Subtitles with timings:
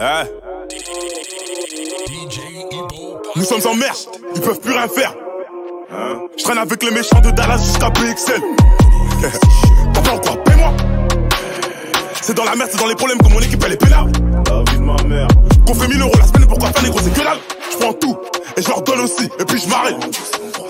[0.00, 0.24] Hein
[3.34, 3.96] Nous sommes en merde,
[4.34, 5.14] ils peuvent plus rien faire.
[6.36, 8.40] Je traîne avec les méchants de Dallas jusqu'à PXL.
[9.92, 10.72] T'as pas encore, paie-moi.
[12.22, 14.12] C'est dans la merde, c'est dans les problèmes que mon équipe elle est pénale.
[14.46, 15.28] La ma mère.
[15.66, 17.38] Qu'on fait 1000 euros la semaine, pourquoi faire négro, c'est que dalle.
[17.72, 18.16] Je prends tout
[18.56, 19.96] et je leur donne aussi, et puis je m'arrête.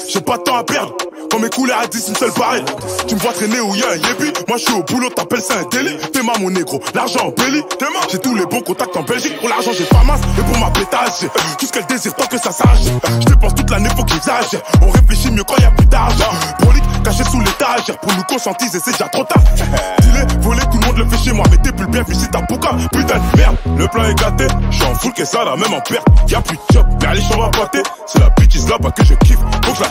[0.08, 0.95] J'ai pas de temps à perdre.
[1.30, 2.64] Quand mes couleurs à 10, une seule pareille.
[3.06, 4.32] Tu me vois traîner où y a un yébi.
[4.48, 5.96] Moi je suis au boulot, t'appelles ça un délit.
[6.12, 7.62] T'es ma mon négro, l'argent en belly.
[7.78, 9.38] T'es J'ai tous les bons contacts en Belgique.
[9.38, 10.20] Pour l'argent, j'ai pas masse.
[10.38, 11.28] Et pour ma pétage,
[11.59, 12.84] tout ce qu'elle désire tant que ça s'arrache.
[13.20, 14.62] Je dépense toute l'année, faut qu'ils exagèrent.
[14.82, 16.30] On réfléchit mieux quand y a plus d'argent.
[16.60, 17.98] Prolique, caché sous l'étagère.
[18.01, 19.42] Pour nous conscientiser, c'est déjà trop tard.
[20.01, 21.45] Dis-les, voler, tout le monde le fait chez moi.
[21.51, 22.70] Mais t'es plus bien visite ta bouca.
[22.92, 24.46] Putain de merde, le plan est gâté.
[24.70, 26.06] J'suis en full que ça, là, même en perte.
[26.29, 27.82] Y'a plus de job, mais allez, j'en va pâter.
[28.06, 29.38] C'est la bitch là-bas que je kiffe.
[29.65, 29.88] Faut que la.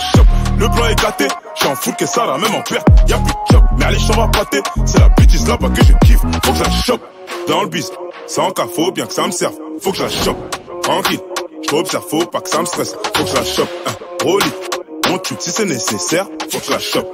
[0.60, 1.27] Le plan est gâté.
[1.56, 2.88] J'suis en que ça, là, même en perte.
[3.08, 4.62] Y'a plus de job, mais allez, j'en va pâter.
[4.86, 6.22] C'est la bitch là-bas que je kiffe.
[6.22, 7.02] Faut que je la chope.
[7.48, 7.92] Dans le bis,
[8.28, 9.54] sans cas, bien que ça me serve.
[9.82, 10.38] Faut que je la chope.
[10.82, 11.20] Tranquille,
[11.64, 12.96] j't'observe, faut pas que ça me stresse.
[13.16, 13.70] Faut que je la chope.
[13.88, 13.92] Hein,
[14.24, 14.52] Rolly,
[15.12, 16.28] on tue si c'est nécessaire.
[16.52, 17.08] Faut que je la chope.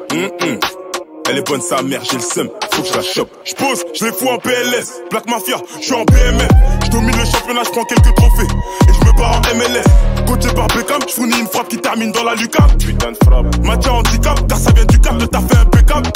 [1.30, 3.30] Elle est bonne sa mère, j'ai le seum, faut que je la chope.
[3.46, 6.48] J'pose, je les fous en PLS, Black Mafia, je suis en PML.
[6.84, 8.48] Je domine le championnat, je prends quelques trophées.
[8.90, 10.13] Et je me barre en MLS.
[10.26, 12.78] Coaché par Beckham, je fournis une frappe qui termine dans la lucarne.
[12.78, 13.58] Putain de frappe.
[13.64, 16.10] Mathieu handicap, car ça vient du cap de ta fait impeccable.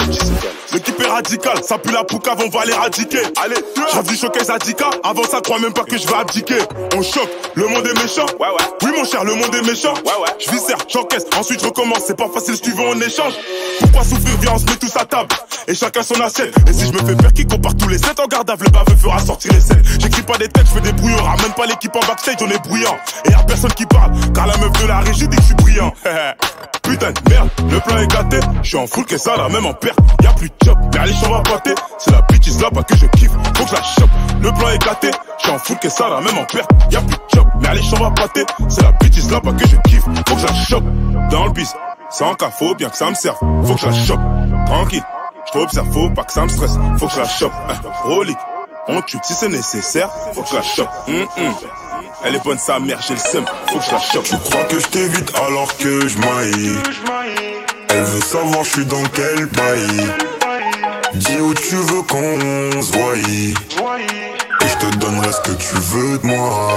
[0.73, 3.19] L'équipe est radicale, ça pue la poucave, on va l'éradiquer.
[3.43, 6.59] Allez, j'ai vu choquer Zadika, avant ça crois même pas que je vais abdiquer.
[6.95, 8.25] On choque, le monde est méchant.
[8.39, 8.67] Ouais, ouais.
[8.83, 9.93] Oui mon cher, le monde est méchant.
[10.05, 10.29] Ouais, ouais.
[10.39, 10.49] Je
[10.89, 12.03] j'encaisse, ensuite je recommence.
[12.05, 13.33] C'est pas facile si tu veux en échange.
[13.79, 15.29] Pourquoi souffrir Viens, on se met tous à table.
[15.67, 16.55] Et chacun son assiette.
[16.67, 18.95] Et si je me fais faire qui compare tous les 7 en garde le baveux
[18.95, 19.77] fera sortir les 7.
[19.99, 21.23] J'écris pas des têtes, je fais des brouillons.
[21.23, 22.95] Ramène pas l'équipe en backstage, on est bruyant.
[23.25, 25.55] Et y'a personne qui parle, car la meuf de la régie dit que je suis
[25.55, 25.93] brillant.
[26.83, 28.39] Putain de merde, le plan est gâté.
[28.63, 29.99] Je suis en full que ça, là, même en perte.
[30.23, 31.75] Y'a plus de job, mais allez, j'en pâter.
[31.99, 33.31] C'est la bitch là-bas que je kiffe.
[33.57, 34.09] Faut que je la chope.
[34.41, 35.11] Le plan est gâté.
[35.39, 36.69] Je suis en full que ça, là, même en perte.
[36.91, 38.45] Y'a plus de job, mais allez, j'en pâter.
[38.69, 40.03] C'est la bitch là-bas que je kiffe.
[40.27, 40.83] Faut que je la chope.
[41.29, 41.73] Dans le bis,
[42.09, 43.37] sans cas, faut bien que ça me serve.
[43.65, 44.19] Faut que je la chope.
[44.65, 45.03] Tranquille.
[45.47, 46.77] Je t'observe, faut pas que ça me stresse.
[46.99, 47.53] Faut que je la chope.
[47.69, 48.35] Hein, Rolly,
[48.87, 50.09] on tue si c'est nécessaire.
[50.33, 50.89] Faut que je la chope.
[51.07, 51.53] Hum, hum.
[52.23, 53.45] Elle est bonne sa mère, j'ai le seum.
[53.67, 54.23] Faut que je la chope.
[54.23, 56.77] Tu crois que je t'évite alors que je maille?
[57.89, 59.87] Elle veut savoir je suis dans quel bail
[61.13, 63.53] Dis où tu veux qu'on se Et
[64.67, 66.69] je te donnerai ce que tu veux de moi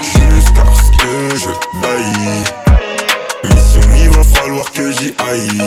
[0.00, 2.65] Jusqu'à ce que je baille
[4.16, 5.62] va falloir que j'y aille.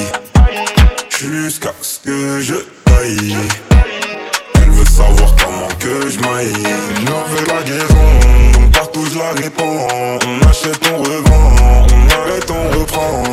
[1.10, 2.56] Jusqu'à ce que je
[2.86, 3.36] baille
[4.56, 6.54] Elle veut savoir comment que je maille.
[7.08, 9.88] On veut la guérison partout je la réponds.
[10.26, 11.88] On achète, on revend.
[11.92, 13.24] On arrête, on reprend.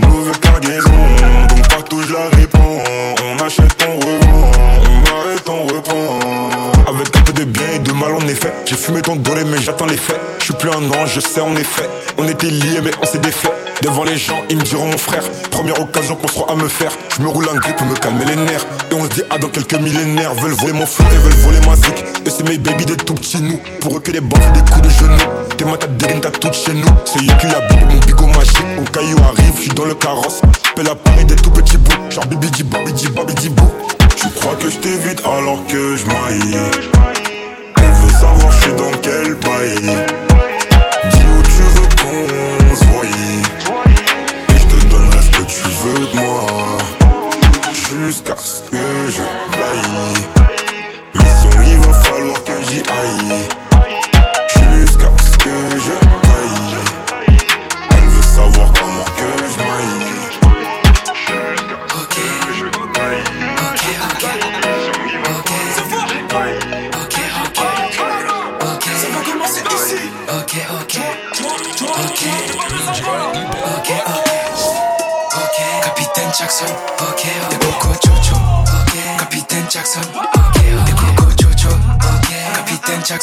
[0.00, 0.90] Nouvelle cargaison
[1.48, 2.82] Donc partout je la réponds.
[3.22, 4.53] On achète, on revend
[8.64, 11.40] J'ai fumé ton dolé mais j'attends les faits Je suis plus un ange, je sais
[11.40, 13.50] en effet On était liés mais on s'est défait
[13.82, 15.24] Devant les gens, ils me diront mon frère.
[15.50, 16.92] Première occasion qu'on sera à me faire.
[17.14, 18.64] Je me roule un grip pour me calmer les nerfs.
[18.90, 21.58] Et on se dit, ah, dans quelques millénaires, veulent voler mon flow et veulent voler
[21.66, 22.04] ma zik.
[22.24, 23.60] Et c'est mes baby des tout petits nous.
[23.80, 25.30] Pour eux que les banques des coups de genoux.
[25.58, 26.86] T'es ma tête dégaine, t'as tout chez nous.
[27.04, 28.56] C'est lui qui a bu mon bigot magique.
[28.80, 30.40] Au caillou arrive, je suis dans le carrosse.
[30.76, 32.10] Pelle à Paris des tout petits bouts.
[32.10, 33.70] Genre bibi di babidi babidi bou.
[34.16, 37.13] Tu crois que je t'évite alors que je maille?
[39.04, 39.82] Quel bail.
[41.10, 41.88] Dis où tu veux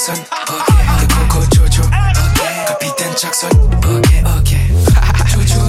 [0.03, 3.49] Jackson, ok, de Coco Jojo, ok, Capitaine Jackson,
[3.87, 4.57] ok, ok,
[5.27, 5.61] Jojo.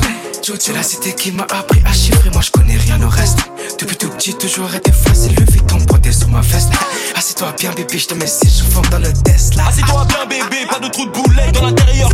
[0.42, 3.40] Jojo, c'est la cité qui m'a appris à chiffrer, moi je connais rien au reste.
[3.78, 6.72] Depuis tout petit, toujours été facile, le vite en brodé sur ma veste.
[7.14, 9.66] Assieds-toi bien, bébé, je te mets si je fonds dans le Tesla.
[9.66, 12.08] Assieds-toi bien, bébé, pas de trou de boulet dans l'intérieur.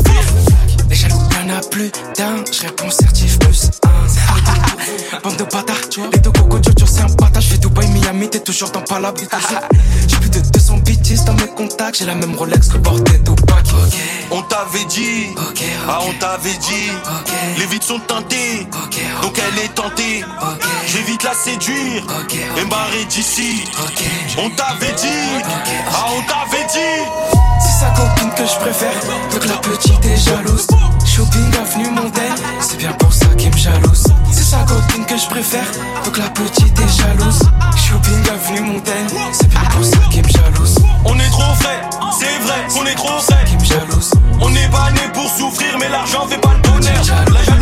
[0.90, 5.20] Les jaloux, y'en a plus d'un, je réponds certif plus un.
[5.22, 6.17] Bande de bâtards, les deux
[8.30, 9.14] T'es toujours dans pas la
[10.06, 13.66] J'ai plus de 200 bitches dans mes contacts, j'ai la même Rolex que bordé Tupac.
[13.68, 13.98] Ok,
[14.30, 15.34] On t'avait dit,
[15.88, 16.90] ah on t'avait dit,
[17.56, 18.66] les vides sont teintées,
[19.22, 20.24] donc elle est tentée.
[20.92, 22.02] vais vite la séduire.
[22.58, 23.64] Et me barrer d'ici.
[24.36, 25.44] On t'avait dit,
[25.90, 27.38] ah on t'avait dit.
[27.60, 29.00] Si je préfère.
[29.32, 30.66] Donc la petite est jalouse.
[31.06, 34.04] Shopping avenue Montaigne, c'est bien pour ça qu'il me jalouse.
[34.32, 34.97] C'est sa copine.
[34.97, 35.66] que je préfère.
[36.04, 37.40] Donc la petite est jalouse.
[37.76, 40.76] Shopping avenue Montaigne, c'est bien pour ça qu'il me jalouse.
[41.04, 41.80] On est trop frais,
[42.18, 43.44] c'est vrai qu'on est trop frais.
[43.46, 44.12] Qui me jalouse.
[44.40, 47.57] On n'est pas né pour souffrir, mais l'argent fait pas le bonheur.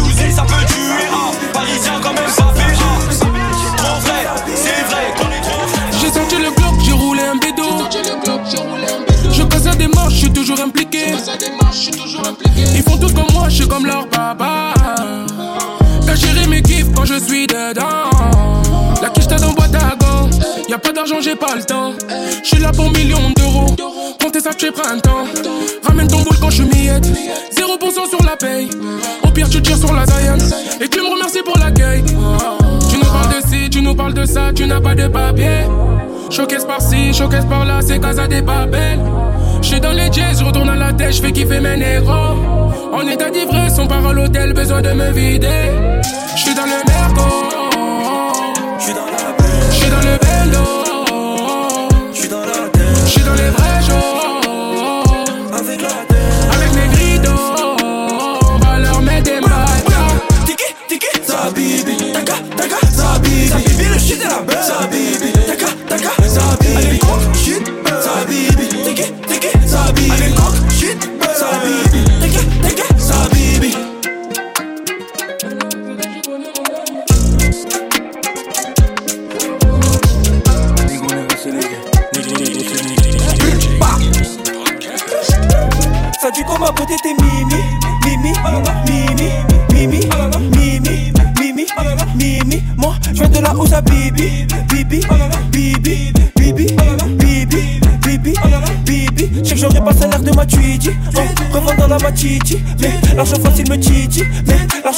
[21.21, 21.93] J'ai pas le temps.
[22.43, 23.75] Je suis là pour millions d'euros.
[24.21, 25.25] Comptez ça, tu printemps.
[25.85, 27.07] Ramène ton boule quand je miette.
[27.07, 28.71] 0% sur la paye.
[29.23, 30.39] Au pire, tu tires sur la Zion.
[30.81, 32.03] Et tu me remercies pour l'accueil.
[32.91, 35.65] Tu nous parles de ci, tu nous parles de ça, tu n'as pas de papier.
[36.31, 38.99] Showcase par-ci, showcase par-là, c'est Casa des Babel.
[39.63, 42.37] J'suis dans les jazz, retourne à la tête, j'fais kiffer mes négros.
[42.93, 45.71] En état d'ivresse, on part à l'hôtel, besoin de me vider.
[46.37, 46.96] J'suis dans le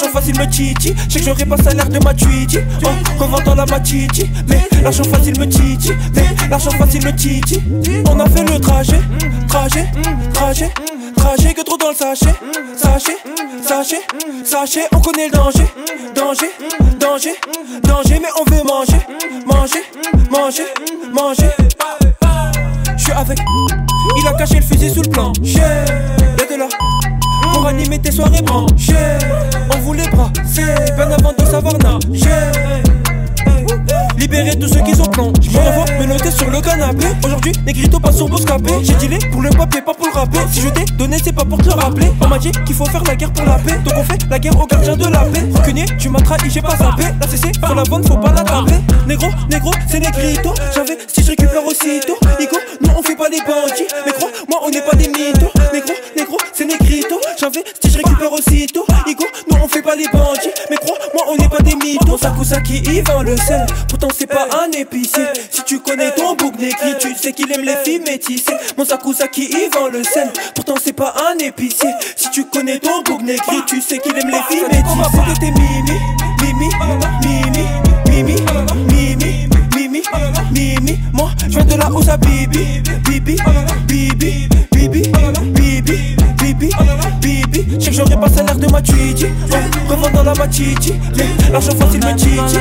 [0.08, 0.94] l'argent facile me titi.
[1.08, 4.31] Je que j'aurais pas salaire de ma tweety, en revendant la machichi.
[4.49, 7.60] Mais l'argent facile me titi, mais l'argent facile me titi.
[8.08, 9.00] On a fait le trajet,
[9.49, 9.87] trajet,
[10.32, 10.70] trajet.
[11.16, 12.32] Trajet que trop dans le sachet,
[12.76, 13.16] sachet,
[13.60, 14.00] sachet,
[14.44, 15.66] sachet, on connaît le danger,
[16.14, 16.46] danger,
[17.00, 17.34] danger,
[17.82, 19.00] danger, mais on veut manger,
[19.44, 19.82] manger,
[20.31, 20.62] manger,
[21.12, 21.50] manger.
[22.96, 23.38] Je suis avec,
[24.16, 25.58] il a caché le fusil sous le plancher.
[25.58, 26.69] Y'a de là,
[27.69, 29.19] animer tes soirées branchées.
[29.75, 32.57] On voulait brasser, bien avant de savoir nager.
[34.31, 35.11] Libérer tous ceux qui sont.
[35.41, 37.07] Je me revois me noter sur le canapé.
[37.25, 38.73] Aujourd'hui, Negrito passe sur Boscapé.
[38.83, 40.39] J'ai dealé pour le papier, pas pour le rapper.
[40.53, 42.13] Si je t'ai donné, c'est pas pour te le rappeler.
[42.21, 43.79] On m'a dit qu'il faut faire la guerre pour la paix.
[43.83, 45.45] Donc on fait la guerre aux gardiens de la paix.
[45.55, 47.05] Rancunier, tu m'as trahi, j'ai pas zappé.
[47.19, 48.75] La CC, pour la bonne, faut pas la taper.
[49.07, 50.53] Négro, négro, c'est Negrito.
[50.75, 52.19] J'avais si je récupère aussitôt.
[52.39, 53.89] Igo, nous on fait pas des bandits.
[54.05, 55.51] Mais crois, moi on n'est pas des mythos.
[55.73, 57.19] Négro, négro, c'est Negrito.
[57.41, 58.85] J'avais si je récupère aussitôt.
[59.07, 60.53] Igo, nous on fait pas les bandits.
[60.69, 62.07] Mais crois, moi on n'est pas des mythos.
[62.07, 63.65] Mon Sakusaki, il vend le sel.
[63.89, 65.25] Pourtant c'est pas un épicier.
[65.50, 68.56] Si tu connais ton bouc négri, tu sais qu'il aime les filles métissées.
[68.76, 70.29] Mon Sakusaki, il vend le sel.
[70.55, 71.91] Pourtant c'est pas un épicier.
[72.17, 75.41] Si tu connais ton bouc négri, tu sais qu'il aime les filles métissées.
[75.41, 75.93] t'es mimi,
[76.43, 76.69] mimi,
[77.23, 77.65] mimi,
[78.11, 78.37] mimi,
[79.76, 80.03] mimi, mimi,
[80.53, 80.99] mimi.
[81.12, 83.37] Moi, je viens de où ça bibi, bibi,
[83.87, 85.13] bibi, bibi, bibi,
[85.55, 86.17] bibi,
[86.55, 86.70] bibi.
[87.78, 89.26] Je sais que j'aurais pas salaire de ma tweety,
[89.88, 90.94] revendant la machichi.
[91.17, 92.58] Mais l'argent facile me titi,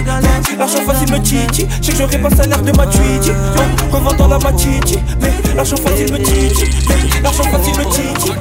[0.57, 1.67] l'argent facile me titi.
[1.81, 3.31] Je sais que j'aurais pas salaire de ma tweety,
[3.91, 4.99] revendant la machichi.
[5.21, 6.65] Mais l'argent facile me titi,
[7.23, 8.31] l'argent facile me titi.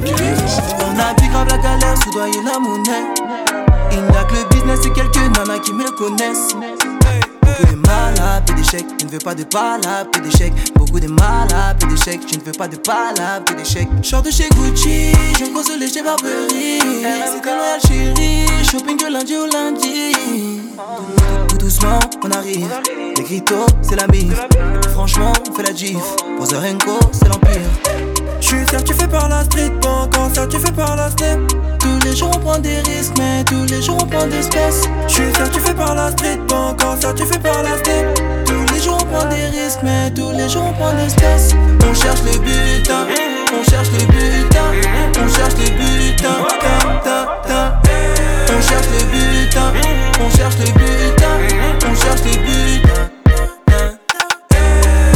[0.79, 3.05] On vu grave la galère, soudoyer la monnaie.
[3.91, 6.55] Il n'y a que le business et quelques nanas qui me connaissent.
[7.59, 10.53] Beaucoup de malades, d'échecs, je ne veux pas de palabres, d'échecs.
[10.75, 13.87] Beaucoup de malades, d'échecs, je ne veux pas de palabres, d'échecs.
[14.03, 16.79] Short de chez Gucci, je me console chez Burberry.
[17.01, 20.13] C'est comme Algérie, shopping de lundi au lundi.
[21.47, 22.69] Tout doucement, on arrive.
[23.15, 24.33] Les gritos, c'est la mif.
[24.91, 25.97] Franchement, on fait la gif.
[26.37, 28.16] Poserenko, c'est l'empire.
[28.49, 31.37] Je suis certifié par la street, pas encore certifié par la step.
[31.79, 34.83] Tous les jours on prend des risques, mais tous les jours on prend des espèces.
[35.09, 38.17] Je suis certifié par la street, pas encore certifié par la step.
[38.45, 41.55] Tous les jours on prend des risques, mais tous les jours on prend des espèces.
[41.89, 43.05] On cherche le butin,
[43.51, 44.63] on cherche le butin,
[45.19, 47.81] on cherche le butin, ta, ta, ta.
[48.47, 49.73] On cherche le butin,
[50.21, 51.33] on cherche le butin,
[51.85, 53.09] on cherche le butin.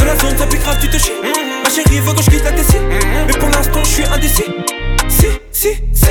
[0.00, 1.41] De la zone, ça pique grave, tu te chies.
[1.72, 2.76] Chérie veut que je quitte la Tessie.
[3.26, 4.44] Mais pour l'instant, je suis indécis.
[5.08, 6.06] Si, si, si.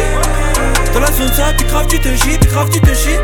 [0.92, 3.20] Dans la zone, ça pique grave, tu te chies, pique grave, tu te chies.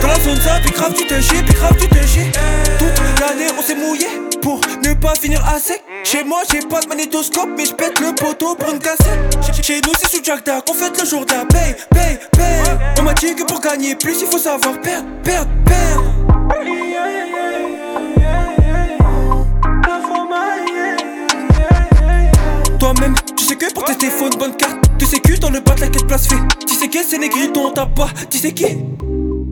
[0.00, 2.30] Dans la zone, ça pique grave, tu te chies, pique grave, tu te chies.
[2.78, 4.06] Toute l'année, on s'est mouillé
[4.40, 5.82] pour ne pas finir à sec.
[6.04, 9.62] Chez moi, j'ai pas de magnétoscope, mais je pète le poteau pour une cassette.
[9.62, 12.62] Chez nous, c'est sous Jack qu'on fête le jour d'un paye, paye, paye.
[12.98, 16.75] On m'a dit que pour gagner plus, il faut savoir perdre, perdre, perdre.
[23.58, 24.76] Tu sais que pour une bonne carte.
[24.98, 26.36] Tu sais que dans le bas de la quête place fait.
[26.66, 28.08] Tu sais que c'est négrito, t'as pas.
[28.28, 28.66] Tu sais qui?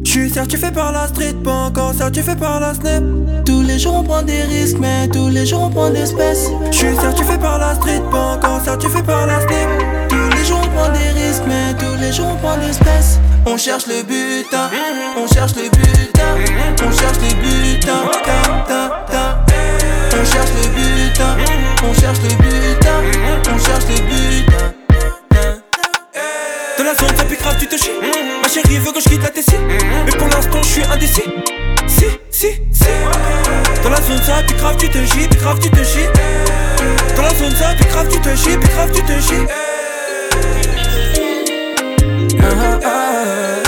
[0.04, 3.02] Suis certifié par la street, pas encore certifié par la snap.
[3.46, 6.50] Tous les jours on prend des risques, mais tous les jours on prend des espèces.
[6.70, 10.08] Suis certifié par la street, pas encore certifié par la snap.
[10.10, 13.18] Tous les jours on prend des risques, mais tous les jours on prend des espèces.
[13.46, 14.70] On cherche le butin,
[15.16, 16.36] on cherche le butin,
[16.86, 19.44] on cherche le butin, ta, ta, ta.
[20.12, 21.36] On cherche le butin,
[21.82, 24.74] on cherche le butin, on cherche le butin.
[26.78, 27.90] Dans la zone, ça pique grave, tu te chies.
[28.42, 29.56] Ma chérie veut que je quitte la Tessie.
[30.06, 31.24] Mais pour l'instant, je suis indécis.
[31.86, 32.88] Si, si, si.
[33.82, 36.08] Dans la zone, ça pique grave, tu te chies, pique grave, tu te chies.
[37.16, 39.46] Dans la zone, ça pique grave, tu te chies, pique grave, tu te chies.
[42.40, 43.63] Ah, ah, ah.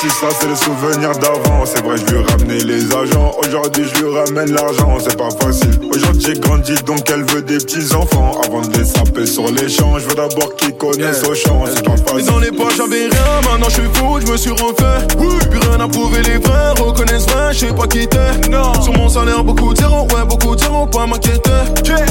[0.00, 1.64] Tacti, ça c'est les souvenirs d'avant.
[1.64, 3.32] C'est vrai, je lui ai ramené les agents.
[3.46, 4.98] Aujourd'hui, je lui ramène l'argent.
[5.00, 5.78] C'est pas facile.
[5.94, 8.40] Aujourd'hui, j'ai grandi, donc elle veut des petits enfants.
[8.46, 11.64] Avant de les saper sur les champs, je veux d'abord qu'ils connaissent au champ.
[11.74, 12.26] C'est pas Mais facile.
[12.26, 15.06] dans les poches j'avais rien, maintenant je suis fou, je me suis refait.
[15.50, 18.50] Plus rien à prouver, les vrais reconnaissent vrai, je sais pas qui t'es.
[18.82, 21.50] Sur mon salaire beaucoup de zéro, ouais beaucoup de zéro, pas m'inquiéter.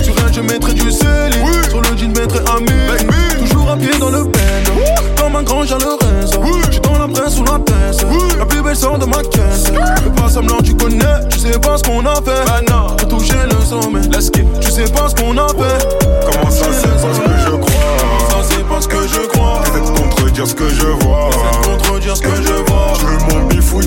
[0.04, 1.32] Sur rien je mettrai du sel,
[1.70, 5.64] sur le jean mettrai un mur Toujours à pied dans le bend, comme un grand
[5.64, 8.06] Jean Lorenzo J'suis dans la presse ou la pince,
[8.38, 9.66] la plus belle sort de ma caisse.
[10.04, 12.66] Fais pas semblant, tu connais, tu sais pas ce qu'on a fait.
[12.98, 14.02] Pour toucher le sommet,
[14.62, 16.00] tu sais pas ce qu'on a fait.
[16.32, 18.30] Comment ça, c'est pas ce que je crois?
[18.30, 19.62] Ça c'est pas ce que je crois.
[19.74, 21.30] De contredire ce que je vois.
[21.30, 22.94] De contredire ce que je vois.
[22.98, 23.82] Tu veux mon bifou,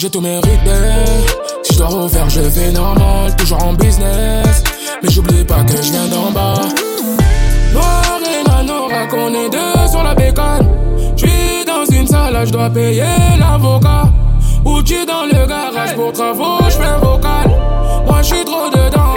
[0.00, 0.78] j'ai tout mérité.
[1.62, 4.64] Si je dois refaire, je fais normal, toujours en business.
[5.02, 6.54] Mais j'oublie pas que je viens d'en bas.
[7.74, 10.66] Noir et Manora, qu'on est deux sur la bécane.
[11.16, 13.04] J'suis dans une salle, je dois payer
[13.38, 14.04] l'avocat.
[14.64, 17.50] Ou tu dans le garage pour travaux, j'fais un vocal.
[18.06, 19.16] Moi j'suis trop dedans.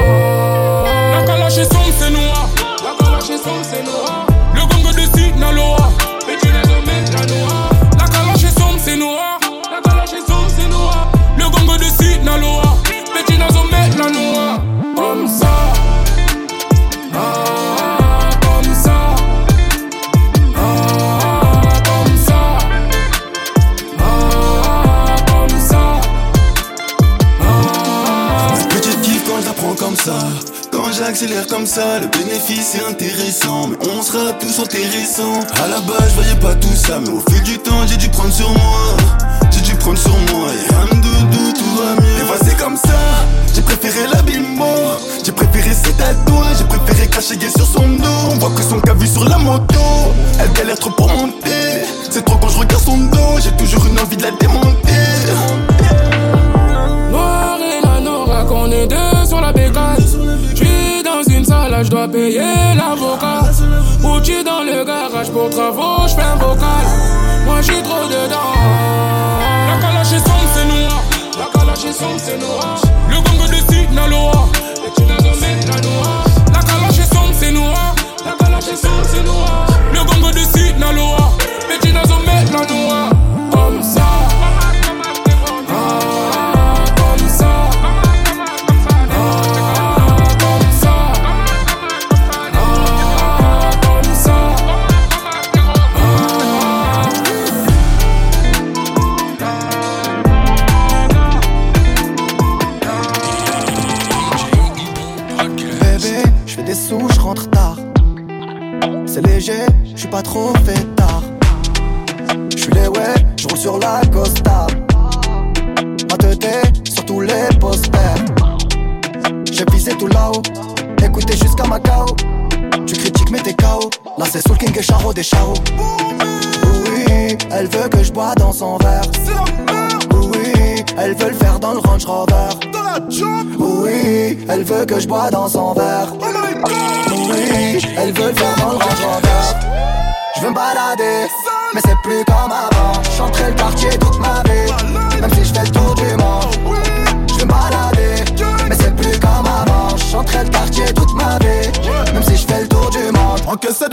[1.14, 2.50] La calache est sombre, c'est noir.
[31.76, 35.40] Le bénéfice est intéressant Mais on sera tous intéressants.
[35.64, 38.10] À la base, je voyais pas tout ça Mais au fil du temps, j'ai dû
[38.10, 38.98] prendre sur moi.
[39.52, 42.20] J'ai dû prendre sur moi Et un doudou, tout va mieux.
[42.20, 43.00] Et voilà, c'est comme ça.
[43.56, 46.58] J'ai préféré l'habillement J'ai préféré ses tatouages.
[46.60, 48.30] J'ai préféré cacher gay sur son dos.
[48.32, 49.80] On voit que son cas vu sur la moto.
[50.40, 51.86] Elle galère trop pour monter.
[52.10, 53.40] C'est trop quand je regarde son dos.
[53.44, 54.94] J'ai toujours une envie de la démonter.
[57.10, 57.82] Noir et
[62.12, 63.50] payer l'avocat.
[64.04, 66.86] Ou tu dans le garage pour travaux, j'fais un vocal.
[67.46, 68.54] Moi j'suis trop dedans.
[69.68, 71.04] La calache est sombre, c'est noir.
[71.40, 72.82] La calache est sombre, c'est noir.
[73.10, 73.56] Le gang de
[74.96, 76.26] tu n'as jamais la noire.
[76.54, 77.93] La calache est sombre, c'est noir.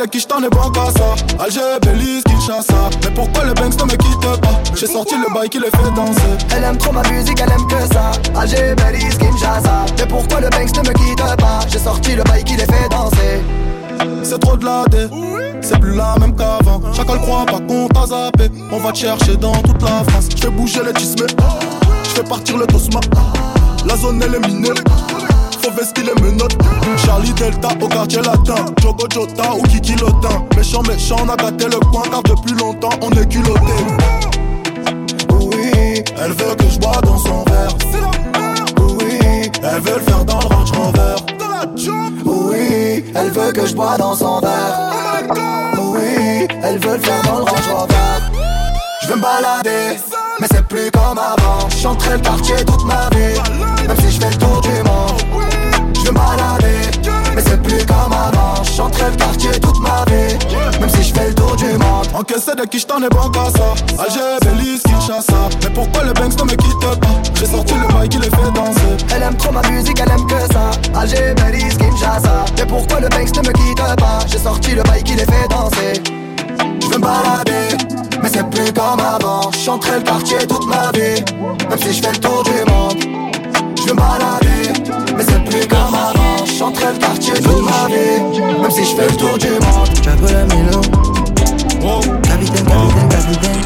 [0.01, 3.97] De qui j't'en ai qu'à ça Alger, Belize, Kinshasa Mais pourquoi le Banks ne me
[3.97, 4.63] quitte pas?
[4.75, 6.47] J'ai sorti le bail qui les fait danser.
[6.57, 8.13] Elle aime trop ma musique, elle aime que ça.
[8.39, 9.85] Alger, Belize, Kinshasa.
[9.99, 11.61] Mais pourquoi le Banks ne me quitte pas?
[11.69, 13.43] J'ai sorti le bail qui les fait danser.
[14.23, 15.07] C'est trop de la dé
[15.61, 16.81] C'est plus la même qu'avant.
[16.95, 18.51] Chacun le croit pas qu'on t'a zappé.
[18.73, 20.29] On va te chercher dans toute la France.
[20.35, 21.27] Je fais bouger les tismes.
[22.05, 23.01] Je fais partir le tosma.
[23.87, 24.71] La zone elle est minée
[25.63, 26.57] Faut vestir les menottes
[27.05, 31.67] Charlie Delta au quartier latin Jogo Jota ou Kiki Lotin Méchant méchant on a gâté
[31.67, 33.61] le coin Car depuis longtemps on est culotté
[35.41, 37.77] Oui, Elle veut que je bois dans son verre
[38.79, 41.17] oui, Elle veut le faire dans le Range Rover
[42.25, 44.91] oui, elle veut que je bois dans son verre.
[45.79, 47.95] Oui, elle veut le faire dans le Range Rover.
[49.03, 50.01] Je veux me balader,
[50.41, 51.69] mais c'est plus comme avant.
[51.81, 53.39] J'entrais le quartier toute ma vie,
[53.87, 55.10] même si je fais le tour du monde.
[62.21, 66.39] Encaissé de qui j't'en ai bon qu'à ça Alger, Belize, Kinshasa Mais pourquoi le Banks
[66.39, 67.09] ne me quitte pas?
[67.35, 70.27] J'ai sorti le bail qui les fait danser Elle aime trop ma musique, elle aime
[70.27, 70.71] que ça.
[71.01, 72.45] Alger, Belize, Kinshasa.
[72.59, 74.19] Mais pourquoi le Banks ne me quitte pas?
[74.27, 76.03] J'ai sorti le bail qui les fait danser.
[76.83, 77.79] Je veux me balader,
[78.23, 79.51] mais c'est plus comme avant.
[79.65, 81.25] J'entrais le quartier toute ma vie,
[81.71, 83.01] même si je fais le tour du monde.
[83.79, 86.45] Je veux me balader, mais c'est plus comme avant.
[86.45, 89.89] J'entrais le quartier toute ma vie, même si je fais le tour du monde.
[90.05, 91.20] Jago la
[91.81, 93.61] Capitaine, capitaine, capitaine.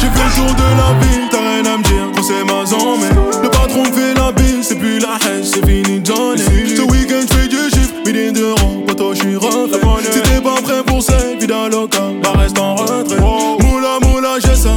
[0.00, 2.62] J'ai fait le tour de la ville, t'as rien à me dire quand c'est ma
[2.98, 6.42] Mais le patron fait la bille, c'est plus la haine, c'est fini Johnny
[6.76, 9.80] Ce week-end j'fais du chiffre, midi de rang, pour toi j'suis refait.
[10.12, 13.20] Si t'es pas prêt pour cette vie d'aloca, bah reste en retrait.
[13.20, 14.74] Moula moula j'ai ça,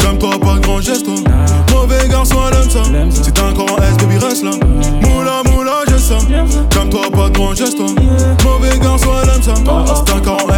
[0.00, 1.14] comme toi pas de grand geste toi
[1.72, 4.52] Mauvais garçon elle aime ça, si t'as un grand S baby reste là.
[5.02, 6.16] Moula moula j'ai ça,
[6.74, 7.86] comme toi pas de grand geste toi
[8.44, 9.62] Mauvais garçon elle aime ça, si
[10.04, 10.55] t'as un grand S baby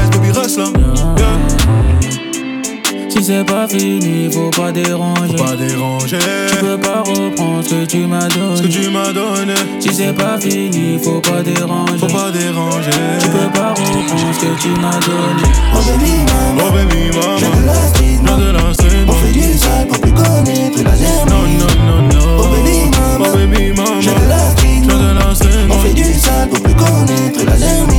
[3.28, 5.36] c'est pas fini, faut pas déranger.
[5.36, 6.18] Pas déranger
[6.50, 8.56] Tu peux pas reprendre ce que tu m'as donné.
[8.56, 11.98] ce que tu m'as donné Si c'est pas fini, faut pas déranger.
[11.98, 15.44] Faut pas déranger Tu peux pas reprendre ce que tu m'as donné.
[15.74, 19.12] Oh baby maman, Oh baby mama j'ai de la street, J'ai de la street On
[19.12, 21.28] fait du sale pour plus connaître la Non germe.
[21.28, 21.42] non
[21.86, 25.34] non non Oh baby mama, Oh baby mama j'ai de la street, J'ai de la
[25.34, 27.97] street On fait du sale pour plus connaître la germe.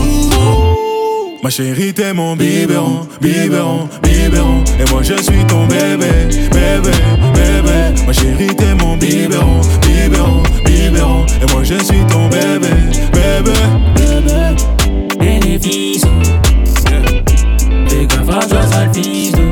[1.42, 4.62] Ma chérie t'es mon biberon, biberon, biberon.
[4.78, 6.92] Et moi je suis ton bébé, bébé,
[7.34, 8.04] bébé.
[8.06, 11.26] Ma chérie t'es mon biberon, biberon, biberon.
[11.42, 12.68] Et moi je suis ton bébé,
[13.14, 13.54] bébé.
[15.18, 16.04] Bénéfice.
[17.88, 19.50] Fais gaffe à toi, sale fils de.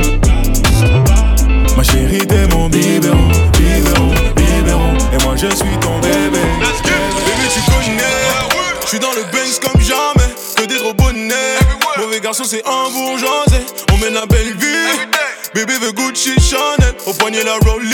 [1.77, 4.93] Ma chérie t'es mon biberon, biberon, biberon.
[5.13, 6.43] Et moi je suis ton bébé.
[6.63, 8.03] Bébé tu connais.
[8.83, 10.35] Je suis dans le Benz comme jamais.
[10.57, 11.46] Que des gros bonnets
[12.17, 13.63] Mauvais garçon c'est un bourgeoisé.
[13.93, 15.07] On mène la belle vie.
[15.53, 16.95] Bébé veut Gucci Chanel.
[17.05, 17.93] Au poignet la Rollie.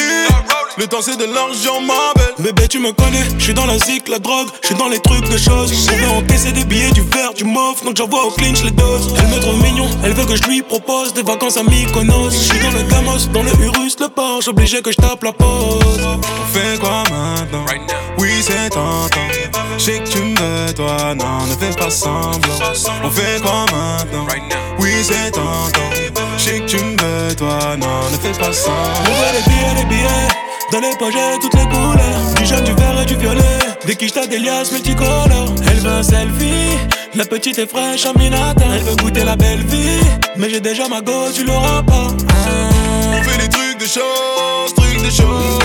[0.77, 2.33] Le temps c'est de l'argent ma belle.
[2.39, 3.23] Bébé tu me connais.
[3.37, 4.47] Je suis dans la zik, la drogue.
[4.61, 5.73] Je suis dans les trucs de choses.
[5.91, 9.13] On veut encaisser des billets, du verre, du mauve Donc j'envoie au clinch les doses.
[9.19, 9.89] Elle me trouve mignon.
[10.05, 12.31] Elle veut que je lui propose Des vacances à Mykonos.
[12.31, 14.47] Je suis dans le Gamos Dans le Urus, le Porsche.
[14.47, 17.65] Obligé que je tape la pause On fait quoi maintenant?
[18.17, 19.09] Oui c'est tentant
[19.77, 22.39] Je sais que tu me toi, non, ne fais pas semblant.
[23.03, 24.25] On fait quoi maintenant?
[24.79, 25.89] Oui, c'est tentant.
[26.37, 28.77] Je sais que tu me veux, toi, non, ne fais pas semblant.
[29.01, 30.27] On veut les billets, les billets.
[30.71, 32.33] Dans les poches, j'ai toutes les couleurs.
[32.37, 33.59] Du jaune, du vert et du violet.
[33.85, 35.53] Des quiches, t'as des liasses multicolores.
[35.69, 36.77] Elle veut un selfie.
[37.15, 38.65] La petite est fraîche en minata.
[38.73, 39.99] Elle veut goûter la belle vie.
[40.37, 42.07] Mais j'ai déjà ma go, tu l'auras pas.
[42.07, 45.59] On fait des trucs de chance, trucs de chance.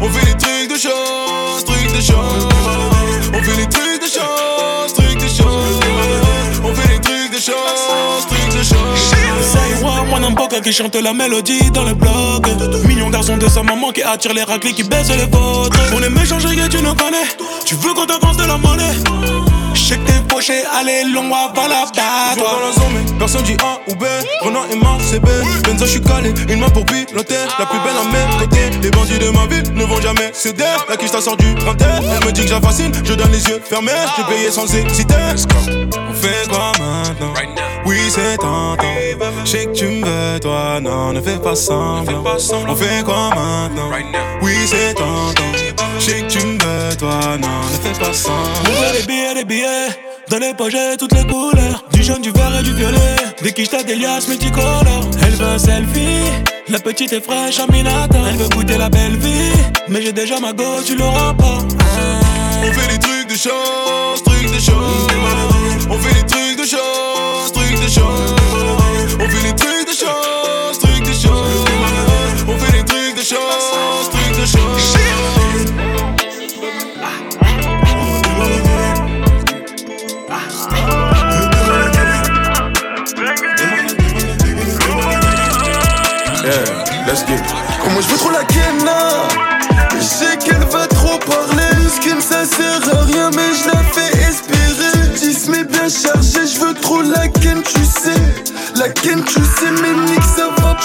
[0.00, 2.91] On fait des trucs de chance, trucs de chance.
[3.42, 5.80] On fait des trucs de chance, trucs de chance.
[6.62, 9.12] On fait des trucs de chance, trucs de chance.
[9.40, 12.46] C'est moi, moi n'importe qui chante la mélodie dans le blog.
[12.86, 15.76] Millions garçons de sa maman qui attirent les raclés qui baissent les vôtres.
[15.92, 17.26] On est méchants, que tu nous connais.
[17.64, 19.11] Tu veux qu'on t'avance de la monnaie?
[20.70, 21.84] Allez, long, va la
[22.36, 24.04] dans la zone, mais personne dit A ou B.
[24.42, 25.26] Renan et Marc, c'est B.
[25.64, 26.32] Benzo, je suis calé.
[26.48, 27.34] Une main pour piloter.
[27.58, 28.70] La plus belle à mes côtés.
[28.82, 30.64] Les bandits de ma ville ne vont jamais céder.
[30.88, 31.84] La quiche t'a sort du printemps.
[32.00, 32.92] Elle me dit que j'affascine.
[33.04, 33.92] Je donne les yeux fermés.
[34.16, 35.14] Je payé sans hésiter.
[36.10, 37.34] On fait quoi maintenant?
[37.84, 38.76] Oui, c'est tentant.
[39.44, 42.22] Je sais que tu me veux, toi, non, ne fais pas semblant.
[42.68, 43.90] On fait quoi maintenant?
[44.40, 45.42] Oui, c'est tentant.
[45.98, 48.38] Je sais que tu me veux, toi, non, ne fais pas semblant.
[48.60, 50.11] On veut les billets, les billets.
[50.32, 51.84] Dans les poches, j'ai toutes les couleurs.
[51.92, 53.16] Du jaune, du vert et du violet.
[53.42, 55.04] Des quiches, t'as des liasses multicolores.
[55.22, 56.24] Elle veut un selfie.
[56.70, 58.16] La petite est fraîche en minata.
[58.30, 59.52] Elle veut goûter la belle vie.
[59.90, 61.58] Mais j'ai déjà ma go, tu l'auras pas.
[62.62, 65.06] On fait des trucs de chance, trucs de chance.
[65.90, 68.41] On fait des trucs de chance, trucs de chance.
[86.42, 87.54] Yeah, let's get it.
[87.84, 89.28] Comment je veux trop la kenna.
[89.94, 91.88] Je sais qu'elle va trop parler.
[91.88, 95.08] Skin ça sert à rien mais je la fais espérer.
[95.14, 98.20] 10 mais bien chargé Je veux trop la ken tu sais.
[98.74, 100.76] La ken tu sais mais nique ça va pas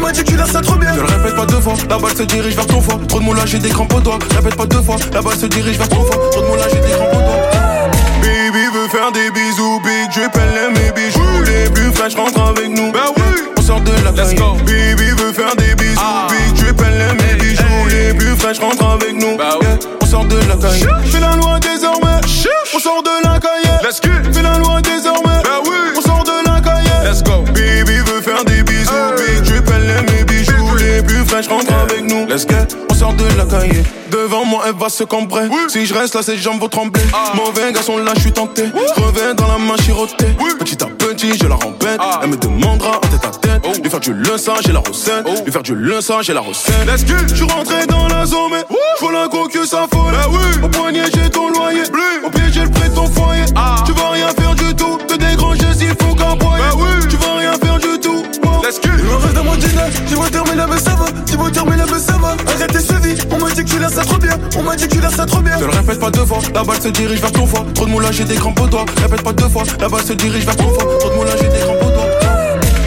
[0.00, 0.92] m'a dit que tu la ça trop bien.
[0.94, 2.98] Je le répète pas deux fois La balle se dirige vers ton foie.
[3.08, 4.18] Trop de moulage j'ai des crampes au doigt.
[4.34, 6.16] Répète pas deux fois La balle se dirige vers ton foie.
[6.30, 7.40] Trop de moulage j'ai des crampes au doigt.
[8.22, 11.42] Baby veut faire des bisous Big elle aime mes bijoux.
[11.46, 12.92] Les plus fraîches rentrent avec nous.
[12.92, 13.22] Bah oui.
[13.58, 14.54] On sort de la Let's go.
[14.66, 17.64] Baby veut faire des bisous Big Drip elle aime mes bijoux.
[17.90, 19.36] Les plus fraîches rentrent avec nous.
[19.36, 19.66] Bah oui.
[20.02, 20.84] On sort de la caille.
[21.06, 22.20] Fais la loi désormais.
[22.74, 24.10] On sort de la caille Let's go.
[24.32, 24.89] Fais la loi désormais
[31.30, 32.26] Fraîches rentrent avec nous.
[32.26, 32.56] Let's go
[32.90, 36.22] On sort de la caille Devant moi elle va se cambrer Si je reste là
[36.22, 37.04] ses jambes vont trembler.
[37.36, 38.64] Mauvais garçon là je suis tenté.
[38.96, 40.26] Reviens dans la main chirotée
[40.58, 42.00] Petit à petit je la rembête.
[42.20, 43.80] Elle me demandera en tête à tête.
[43.80, 45.44] Lui faire du le sang j'ai la recette.
[45.44, 46.74] Lui faire du le sang j'ai la recette.
[46.84, 48.64] Let's go Je suis rentré dans la zone mais
[48.98, 50.14] Faut la go que ça folle.
[50.64, 51.82] Au poignet j'ai ton loyer.
[52.24, 53.44] Au pied j'ai le prêt de ton foyer.
[53.86, 54.98] Tu vas rien faire du tout.
[55.06, 56.64] Te dégranger s'il faut qu'aboyer
[57.08, 57.49] Tu vas rien
[58.70, 61.98] Let's go On reste dans mon dîner J'ai mais là mais ça va J'ai mais
[61.98, 64.62] ça va Arrêtez ce vie On m'a dit que tu la ça trop bien On
[64.62, 66.62] m'a dit que tu la ça trop bien Je le répète pas deux fois, la
[66.62, 67.66] balle se dirige vers ton foie.
[67.74, 68.84] Trop de moulage, j'ai des crampes au doigt.
[69.02, 70.84] Répète pas deux fois, la balle se dirige vers ton foie.
[71.00, 72.06] Trop de moulage, j'ai des crampes au doigt.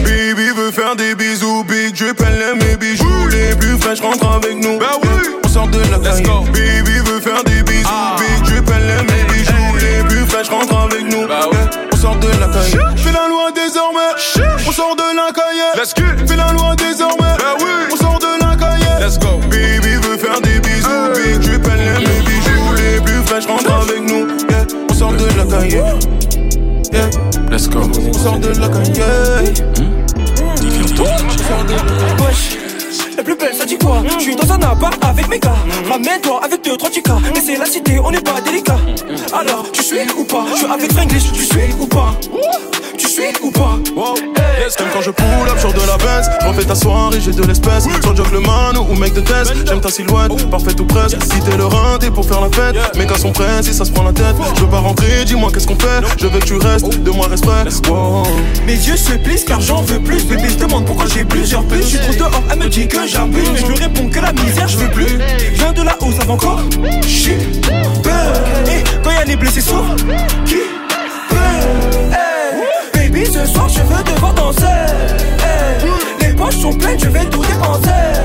[0.04, 3.28] Baby veut faire des bisous, Big elle aime mes bijoux.
[3.30, 4.78] Les plus fraîches rentrent avec nous.
[4.78, 5.08] Bah oui,
[5.44, 6.22] on sort de la caille.
[6.22, 9.76] Baby veut faire des bisous, Big Drip, elle aime mes bijoux.
[9.80, 11.26] Les plus fraîches rentrent avec nous.
[11.26, 11.58] Bah oui,
[11.92, 12.96] on sort de la caille.
[12.96, 14.00] Fais la loi désormais,
[14.66, 15.62] on sort de la caille.
[15.76, 16.02] Let's go.
[16.26, 18.86] Fais la loi désormais, bah oui, on sort de la caille.
[19.00, 19.38] Let's go.
[19.50, 22.74] Baby veut faire des bisous, Big Drip, elle aime mes bijoux.
[22.76, 24.26] Les plus fraîches rentrent avec nous.
[24.50, 25.82] Yeah, on sort de la caille.
[26.92, 27.10] Yeah,
[27.50, 27.80] let's go.
[27.80, 28.92] On sort de la caille.
[28.94, 29.33] Yeah.
[33.52, 35.56] Ça dit quoi Je suis dans un appart avec mes gars.
[35.88, 37.18] Ramène-toi avec deux, trois chicas.
[37.34, 38.78] Mais c'est la cité, on n'est pas délicat.
[39.32, 42.14] Alors, tu suis ou pas Je suis avec Fringlish, tu suis ou pas
[43.14, 43.78] suis ou pas.
[44.58, 47.30] Yes, comme quand je pull up sur de la baisse Je refais ta soirée, j'ai
[47.30, 47.84] de l'espèce.
[48.02, 51.22] Sur Jog le man ou mec de test J'aime ta silhouette, parfaite ou presque.
[51.22, 52.96] Si t'es le rein, t'es pour faire la fête.
[52.96, 54.34] Mes gars sont prêts, si ça se prend la tête.
[54.56, 56.02] Je veux pas rentrer, dis-moi qu'est-ce qu'on fait.
[56.18, 57.88] Je veux que tu restes, de moi respect.
[57.88, 58.24] Wow.
[58.66, 60.24] Mes yeux se plissent car j'en veux plus.
[60.24, 61.82] Bébé se demande pourquoi j'ai plusieurs plus.
[61.82, 63.48] Je suis trop dehors, elle me dit que j'abuse.
[63.52, 65.18] Mais je lui réponds que la misère, je veux plus.
[65.38, 66.60] Je viens de la hausse avant encore.
[67.02, 67.36] J'suis
[68.02, 68.32] peur.
[68.66, 69.94] Et quand y'a les blessés sourds,
[70.46, 70.56] qui
[71.28, 71.93] pleure
[73.26, 74.64] ce soir, je veux te danser.
[74.64, 75.90] Hey.
[76.20, 77.88] Les poches sont pleines, je vais tout dépenser.
[77.88, 78.24] Hey,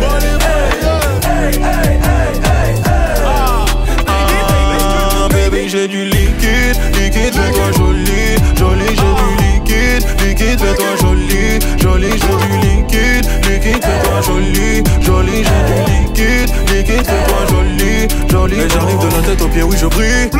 [3.27, 3.65] ah.
[4.07, 7.77] Ah, baby, j'ai du liquide, liquide, fais-toi ah.
[7.77, 14.83] joli, joli, j'ai du liquide, liquide, fais-toi joli, joli, j'ai du liquide, liquide, fais-toi joli,
[15.01, 18.57] joli, j'ai du liquide, liquide, fais-toi joli, joli.
[18.73, 20.38] J'arrive de la tête aux pieds, oui, je brille.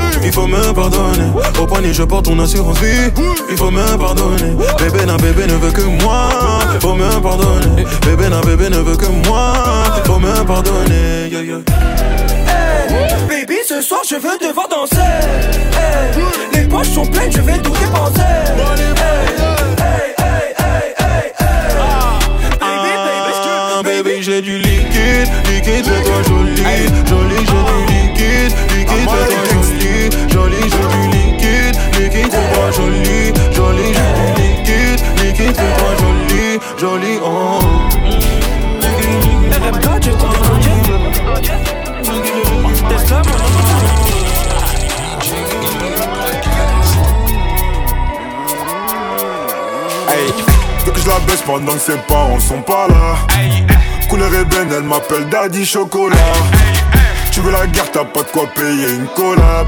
[0.50, 1.30] Me pardonner.
[1.60, 3.12] Au panier, je porte ton assurance vie.
[3.52, 4.56] Il faut me pardonner.
[4.80, 6.30] Bébé n'a bébé ne veut que moi.
[6.82, 7.86] Faut me pardonner.
[8.06, 9.54] Bébé n'a bébé ne veut que moi.
[10.06, 11.30] Faut me pardonner.
[11.30, 11.58] Yeah, yeah.
[12.48, 14.96] Hey, baby, ce soir je veux te voir danser.
[14.98, 18.22] Hey, les poches sont pleines, je vais tout dépenser.
[18.22, 18.56] Hey.
[22.60, 26.56] Baby, baby, Ah, baby, j'ai du liquide, liquide, fais-toi joli,
[27.08, 29.49] joli, j'ai du liquide, liquide, fais-toi
[37.22, 37.60] oh.
[50.10, 50.34] Hey,
[50.96, 53.16] je la baisse pendant que ses parents sont pas là.
[54.10, 56.16] Couleur ébène, elle m'appelle Daddy Chocolat.
[57.32, 59.68] Tu veux la guerre, t'as pas de quoi payer une collab.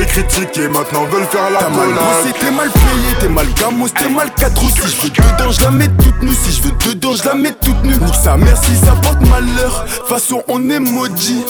[0.00, 1.98] Et critiquer, maintenant veulent faire la T'as mal collab.
[1.98, 5.50] bossé, t'es mal payé, t'es mal gamos, t'es mal 4 ou Si je veux dedans,
[5.50, 6.34] je la mets toute nue.
[6.34, 7.96] Si je veux dedans, je la mets toute nue.
[7.96, 9.84] Nique sa mère si ça porte malheur.
[10.08, 11.44] Façon on est maudit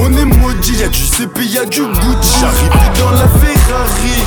[0.00, 2.40] On est maudit, y'a du CP, y'a du Gucci.
[2.40, 4.22] J'arrive dans la Ferrari.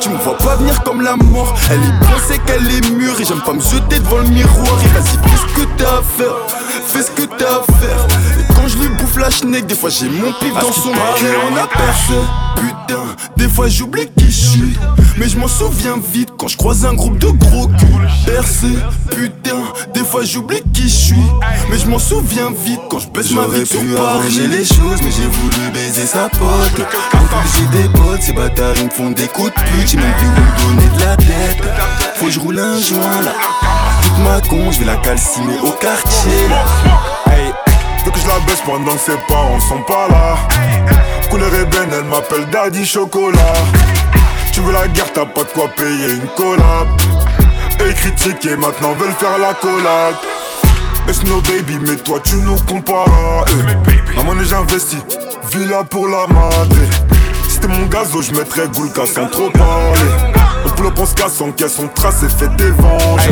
[0.00, 1.54] Tu me vois pas venir comme la mort.
[1.70, 3.20] Elle est bien c'est qu'elle est mûre.
[3.20, 4.78] Et j'aime pas me jeter devant le miroir.
[4.84, 6.36] Et vas-y fais ce que t'as à faire.
[6.86, 8.06] Fais ce que t'as à faire.
[8.38, 11.40] Et quand je lui bouffe la schneck Des fois j'ai mon pif dans son cœur
[11.50, 12.14] On a percé.
[12.56, 13.02] Putain,
[13.36, 14.27] des fois j'oublie qui
[15.16, 18.68] Mais je m'en souviens vite quand je croise un groupe de gros culs Percé,
[19.10, 19.56] putain,
[19.92, 21.26] des fois j'oublie qui je suis
[21.70, 25.00] Mais je m'en souviens vite quand je baisse ma vie sur pu arranger les choses,
[25.02, 26.86] mais j'ai voulu baiser sa pote.
[27.56, 29.88] J'ai des potes, ces bâtards ils me font des coups de pute.
[29.88, 31.62] J'ai même plus où me donner de la tête.
[32.16, 33.32] Faut que je roule un joint là.
[34.02, 36.64] Toute ma con, je vais la calciner au quartier là.
[37.32, 37.52] Hey,
[38.04, 40.36] veux que je la baisse pendant que ses parents sont pas là.
[41.30, 43.38] Couleur ébène, elle m'appelle Daddy Chocolat.
[44.58, 46.88] Tu veux la guerre, t'as pas de quoi payer une collab.
[47.88, 50.16] Et critiquer, maintenant veulent faire la collab.
[51.06, 53.44] It's no baby, mais toi tu nous compares?
[53.46, 54.16] Eh.
[54.16, 54.98] La monnaie j'investis,
[55.52, 56.74] villa pour la madre.
[57.48, 60.10] C'était mon gazo, je mettrais Goulka sans trop parler.
[60.66, 63.28] On pull up, on se casse, on caisse, on trace et fait des venges.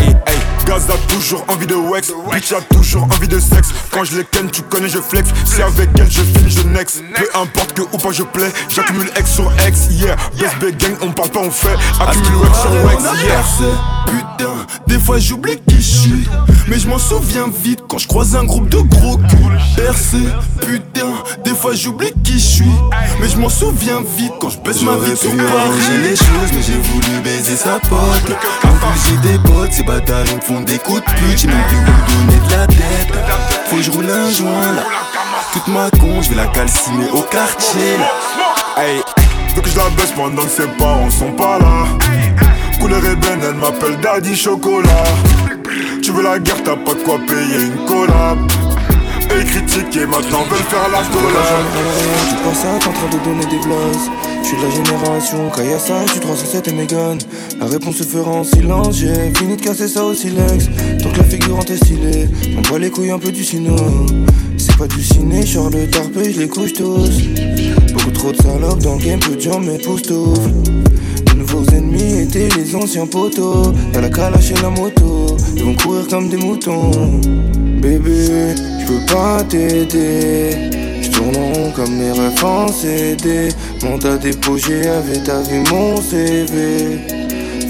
[0.67, 3.69] Gaz a toujours envie de wax, bitch a toujours envie de sexe.
[3.91, 5.31] Quand je les ken, tu connais, je flex.
[5.45, 7.03] Si avec elle je filme, je next.
[7.15, 10.17] Peu importe que ou pas je plais, j'accumule X sur X, yeah.
[10.37, 11.77] BSB gang, on parle pas, on fait.
[12.01, 14.36] Accumule Wax sur Wax, yeah.
[14.37, 16.29] Putain, des fois j'oublie qui je suis
[16.69, 20.19] Mais je m'en souviens vite quand je croise un groupe de gros culs Percé,
[20.61, 21.13] putain,
[21.45, 22.71] des fois j'oublie qui je suis
[23.21, 25.47] Mais je m'en souviens vite quand je baisse ma vie sur Paris
[26.03, 28.37] les choses, mais j'ai voulu baiser sa pote.
[28.65, 31.39] En plus, j'ai des potes, ces bâtards ils me font des coups de pute.
[31.39, 33.13] J'ai même plus où me donner de la tête.
[33.67, 34.83] Faut que je roule un joint là.
[35.53, 38.83] Toute ma con, je vais la calciner au quartier là.
[38.83, 39.01] Hey,
[39.55, 41.87] veux que je la baisse pendant que ses parents sont pas là.
[42.81, 45.05] Couleur ébène, elle m'appelle Daddy Chocolat.
[46.03, 48.39] Tu veux la guerre, t'as pas de quoi payer une collab.
[49.31, 51.65] Et critiquer, maintenant veulent faire la collab.
[52.29, 54.11] Tu penses à t'es en train de donner des glaces
[54.43, 57.19] Je suis de la génération Kayasa, je suis 307 et Megan
[57.59, 60.69] La réponse se fera en silence J'ai fini de casser ça au silex
[61.03, 63.77] Tant que la figurante est stylée J'envoie les couilles un peu du sino
[64.57, 67.11] C'est pas du ciné, sors le tarpé, je les couche tous
[67.93, 70.03] Beaucoup trop de salopes dans le game, peu de gens m'épousent
[71.57, 73.73] nouveaux ennemis étaient les anciens poteaux.
[73.95, 76.91] Y'a la calache et la moto Ils vont courir comme des moutons.
[77.81, 80.71] Bébé, je peux pas t'aider.
[81.19, 83.49] Rond comme mes rêves en CD
[83.83, 87.01] Monte à dépôt, j'avais ta vie mon CV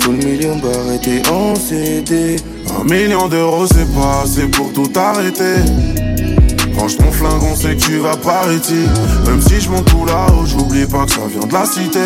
[0.01, 2.37] Faut le million barré t'es en CD
[2.79, 5.63] Un million d'euros c'est pas assez pour tout arrêter.
[6.77, 8.85] Range ton flingue, on sait que tu vas par ici
[9.27, 12.01] Même si je monte tout là-haut, j'oublie pas que ça vient de la cité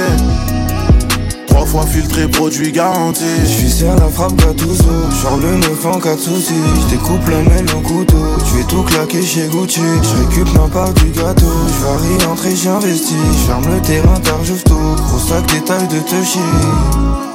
[1.51, 3.25] Trois fois filtré, produit garanti.
[3.43, 4.85] Je suis à la frappe Gattuso
[5.23, 6.55] Genre le 9 en 4 soucis.
[6.83, 9.81] Je découpe la mêle au couteau Je vais tout claquer chez Gucci.
[9.81, 13.17] Je récup ma part du gâteau Je varie entrer, j'investis.
[13.47, 17.30] Ferme le terrain tard, tout Gros sac détail de te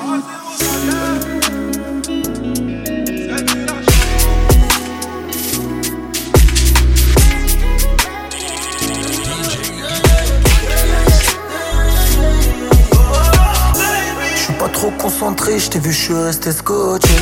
[14.85, 17.15] trop concentré, je t'ai vu, je suis resté scotché.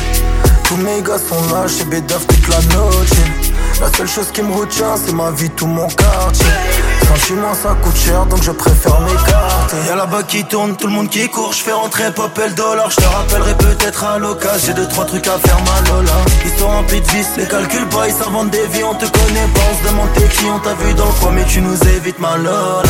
[0.64, 3.08] Tous mes gars sont là, chez Bédaf toute la noche.
[3.80, 6.46] La seule chose qui me retient, c'est ma vie, tout mon quartier.
[7.04, 10.92] Franchement ça coûte cher donc je préfère m'écarter Y'a la bas qui tourne, tout le
[10.94, 14.58] monde qui court, je fais rentrer pop le dollar, je te rappellerai peut-être à l'occasion,
[14.66, 16.12] j'ai deux trois trucs à faire ma lola.
[16.44, 19.48] Ils sont remplis de vis, les calculs pas, ils s'inventent des vies, on te connaît
[19.54, 21.78] pas, on se demande t'es qui, on t'a vu dans le coin mais tu nous
[21.88, 22.82] évites ma lola.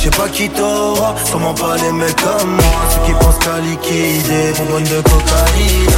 [0.00, 3.58] Je sais pas qui t'aura, comment pas les mecs comme moi, ceux qui pensent qu'à
[3.60, 5.90] liquider, bonbonne de cocaïne.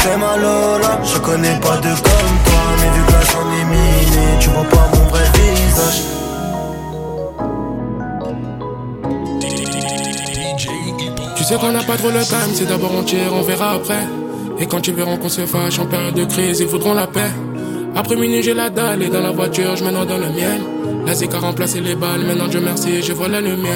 [0.00, 3.64] Fais ma lola, je connais pas de comme toi, mais vu que là j'en ai
[3.66, 6.02] miné, tu vois pas mon vrai visage.
[11.36, 14.08] Tu sais qu'on n'a pas trop le time, c'est d'abord on tire, on verra après.
[14.58, 17.30] Et quand tu verras qu'on se fâche en période de crise, ils voudront la paix.
[17.94, 20.62] Après minuit, j'ai la dalle et dans la voiture, je dans le miel.
[21.10, 23.66] La a remplacé les balles, maintenant Dieu merci, je vois la lumière.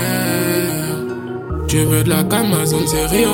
[1.66, 3.28] Tu veux de la cam, ma zone c'est Rio.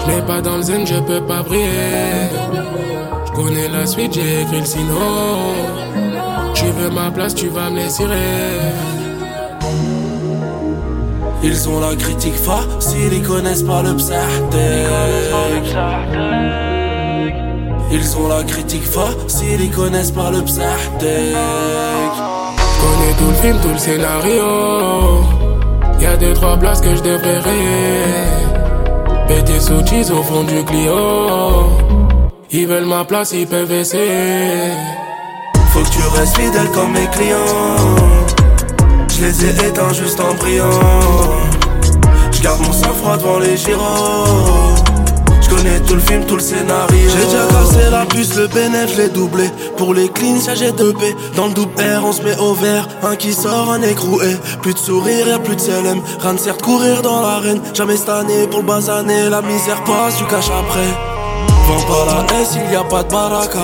[0.00, 2.30] Je n'ai pas dans le zen, je peux pas briller.
[3.26, 4.94] Je connais la suite, j'ai écrit le sino.
[6.54, 8.04] Tu veux ma place, tu vas me laisser
[11.44, 14.56] Ils ont la critique facile, ils connaissent pas le psahtec.
[17.92, 21.97] Ils ont la critique facile, ils connaissent pas le psahtec.
[22.80, 24.44] Connais tout le film, tout le scénario.
[26.00, 28.48] Y'a deux, trois places que je devrais rire.
[29.26, 31.68] Péter sous cheese au fond du Clio.
[32.50, 34.72] Ils veulent ma place, ils peuvent essayer.
[35.70, 37.36] Faut que tu restes fidèle comme mes clients.
[39.10, 40.80] Je les ai éteints juste en brillant.
[42.30, 44.87] Je garde mon sang-froid devant les gyros.
[45.48, 46.86] Je connais tout le film, tout le scénario.
[46.92, 49.50] J'ai déjà cassé la puce, le bénéf, je l'ai doublé.
[49.76, 51.02] Pour les cleans, j'ai 2 B.
[51.36, 52.86] Dans le double R, on se met au vert.
[53.02, 54.36] Un qui sort, un écroué.
[54.62, 56.00] Plus de sourire, y'a plus de CLM.
[56.20, 57.60] Rien de certes courir dans l'arène.
[57.72, 59.28] Jamais cette année pour le basaner.
[59.30, 60.92] La misère passe, tu caches après.
[61.66, 63.58] Vends pas la S, il y a pas de baraka.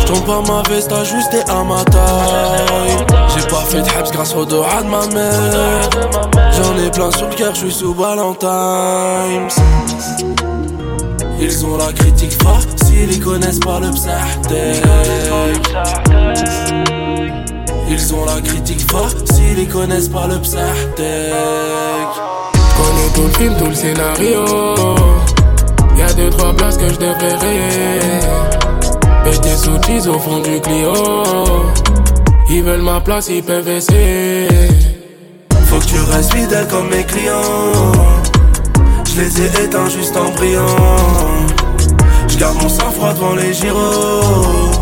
[0.00, 3.06] J'tombe pas ma veste, ajustée à ma taille.
[3.34, 5.90] J'ai pas fait de habs grâce au dos de ma mère.
[6.52, 9.56] J'en ai plein sur le cœur, j'suis sous Valentine's.
[11.40, 14.82] Ils ont la critique facile, ils connaissent pas le psahtec.
[17.88, 21.32] Ils ont la critique facile, ils connaissent pas le psahtec.
[22.76, 24.44] Connais tout le film, tout le scénario.
[25.96, 28.00] Y'a deux, trois places que je devrais rayer.
[29.24, 30.92] Péter sous au fond du Clio.
[32.52, 34.48] Ils veulent ma place, ils peuvent essayer.
[35.66, 37.92] Faut que tu restes fidèle comme mes clients.
[39.04, 40.66] Je les ai éteints juste en brillant.
[42.26, 44.72] Je garde mon sang-froid devant les gyros.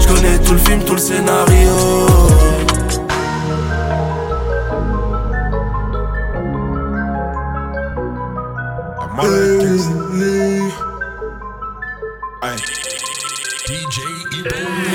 [0.00, 1.72] Je connais tout le film, tout le scénario.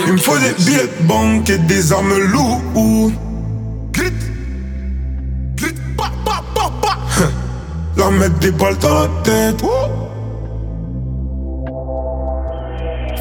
[0.06, 3.14] Il me faut des billets de banque et des armes lourdes.
[3.92, 4.12] Glit,
[5.56, 6.98] glit, pa, pa, pa, pa.
[7.98, 9.62] Leur mettre des balles dans la tête.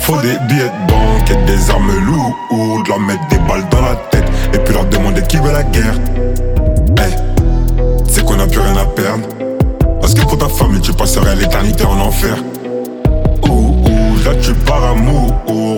[0.01, 2.89] Faut des billets de banque et des armes lourdes.
[2.89, 4.27] Leur mettre des balles dans la tête.
[4.55, 5.95] Et puis leur demander qui veut la guerre.
[6.99, 7.13] Eh,
[8.09, 9.27] c'est qu'on a plus rien à perdre.
[10.01, 12.37] Parce que pour ta famille, tu passerais l'éternité en enfer.
[14.27, 15.33] Là tu pars amour.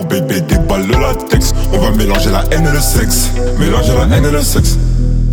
[0.09, 1.53] Bébé, des balles de latex.
[1.71, 3.29] On va mélanger la haine et le sexe.
[3.59, 4.77] Mélanger la haine et le sexe.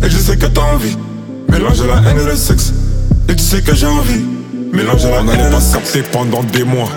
[0.03, 0.95] Et je sais que t'as envie.
[1.49, 2.73] Mélanger la haine et le sexe.
[3.27, 4.23] Et tu sais que j'ai envie.
[4.71, 5.97] Mélanger la haine et le sexe.
[6.11, 6.89] pendant des mois.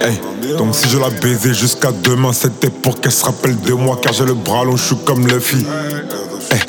[0.00, 0.20] Hey,
[0.58, 3.98] donc si je la baisais jusqu'à demain, c'était pour qu'elle se rappelle de moi.
[4.00, 5.66] Car j'ai le bras long, je suis comme Luffy.
[6.52, 6.60] Hey,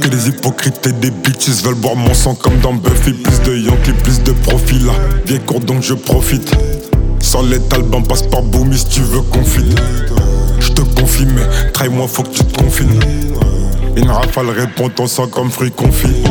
[0.00, 3.12] que les hypocrites et des bitches veulent boire mon sang comme dans Buffy.
[3.12, 4.86] Plus de Yankee, plus de profil.
[4.86, 4.92] Là,
[5.26, 6.54] bien court donc je profite.
[7.24, 9.74] Sans les talbans, passe par Boomy si tu veux confiner.
[10.60, 13.00] Je te confie, mais trahi-moi, faut que tu te confines.
[13.96, 16.22] Une rafale répond ton sang comme fruit confit.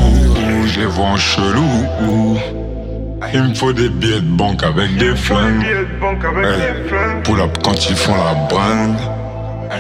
[0.68, 1.66] Je les vois en chelou.
[3.34, 5.64] Il me faut des billets de banque avec des flingues.
[5.64, 9.00] Hey, Pull up quand ils font la brinde.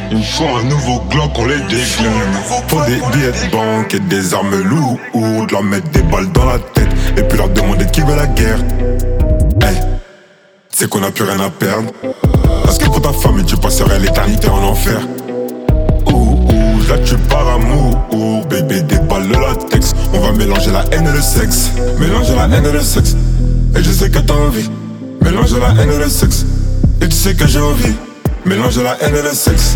[0.09, 2.33] Il me faut un nouveau Glock, on les déglingue.
[2.67, 5.51] Faut des billets de banque et des armes lourdes.
[5.51, 6.89] Leur mettre des balles dans la tête.
[7.17, 8.59] Et puis leur demander qui veut la guerre.
[9.61, 9.77] Hey,
[10.73, 11.91] c'est qu'on a plus rien à perdre.
[12.65, 14.99] Parce que pour ta famille, tu passerais l'éternité en enfer.
[16.07, 17.95] Ouh, ouh, là tu pars amour.
[18.49, 19.93] Bébé, des balles de latex.
[20.13, 21.71] On va mélanger la haine et le sexe.
[21.99, 23.15] Mélanger la haine et le sexe.
[23.75, 24.69] Et je sais que t'as envie.
[25.21, 26.45] Mélanger la haine et le sexe.
[27.01, 27.95] Et tu sais que j'ai envie.
[28.45, 29.75] Mélanger la haine et le sexe.